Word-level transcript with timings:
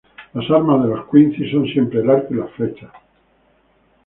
Las 0.33 0.49
armas 0.49 0.81
de 0.81 0.89
los 0.95 1.07
quincy 1.11 1.51
son 1.51 1.67
siempre 1.67 1.99
el 1.99 2.09
arco 2.09 2.33
y 2.33 2.37
las 2.37 2.49
flechas. 2.53 2.89